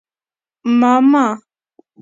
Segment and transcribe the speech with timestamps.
[0.79, 1.25] _ما، ما